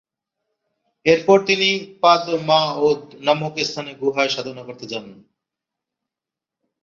এরপর 1.05 1.37
তিনি 1.47 1.69
পাদ-মা-'ওদ 2.01 3.01
নামক 3.25 3.53
স্থানে 3.61 3.91
গুহায় 4.01 4.31
সাধনা 4.35 4.61
করতে 4.67 4.85
যান। 4.91 5.05